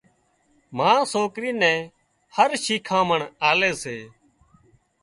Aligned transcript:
ما 0.77 0.89
سوڪري 1.11 1.51
نين 1.61 1.79
هر 2.35 2.49
شيکانمڻ 2.63 3.19
آلي 3.49 3.71
سي 3.81 3.97